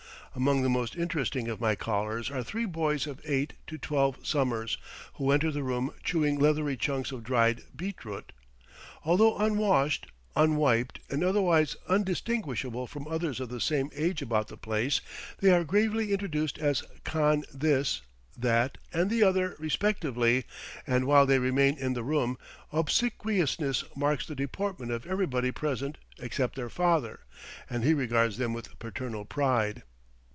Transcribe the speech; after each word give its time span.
Among 0.33 0.61
the 0.61 0.69
most 0.69 0.95
interesting 0.95 1.49
of 1.49 1.59
my 1.59 1.75
callers 1.75 2.31
are 2.31 2.41
three 2.41 2.63
boys 2.65 3.05
of 3.05 3.19
eight 3.25 3.51
to 3.67 3.77
twelve 3.77 4.25
summers, 4.25 4.77
who 5.15 5.29
enter 5.29 5.51
the 5.51 5.61
room 5.61 5.91
chewing 6.05 6.39
leathery 6.39 6.77
chunks 6.77 7.11
of 7.11 7.21
dried 7.25 7.63
beetroot. 7.75 8.31
Although 9.03 9.37
unwashed, 9.37 10.07
"unwiped," 10.33 11.01
and 11.09 11.21
otherwise 11.21 11.75
undistinguishable 11.89 12.87
from 12.87 13.09
others 13.09 13.41
of 13.41 13.49
the 13.49 13.59
same 13.59 13.89
age 13.93 14.21
about 14.21 14.47
the 14.47 14.55
place, 14.55 15.01
they 15.39 15.51
are 15.51 15.65
gravely 15.65 16.13
introduced 16.13 16.57
as 16.57 16.83
khan 17.03 17.43
this, 17.53 18.01
that, 18.37 18.77
and 18.93 19.09
the 19.09 19.23
other 19.23 19.57
respectively; 19.59 20.45
and 20.87 21.03
while 21.07 21.25
they 21.25 21.39
remain 21.39 21.77
in 21.77 21.91
the 21.91 22.03
room, 22.03 22.37
obsequiousness 22.71 23.83
marks 23.97 24.25
the 24.25 24.35
deportment 24.35 24.93
of 24.93 25.05
everybody 25.05 25.51
present 25.51 25.97
except 26.19 26.55
their 26.55 26.69
father, 26.69 27.19
and 27.69 27.83
he 27.83 27.93
regards 27.93 28.37
them 28.37 28.53
with 28.53 28.79
paternal 28.79 29.25
pride. 29.25 29.83